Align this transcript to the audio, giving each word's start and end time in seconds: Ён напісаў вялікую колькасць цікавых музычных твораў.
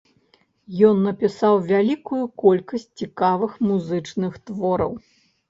Ён 0.87 0.95
напісаў 1.07 1.55
вялікую 1.71 2.23
колькасць 2.45 2.89
цікавых 3.03 3.51
музычных 3.69 4.33
твораў. 4.51 4.91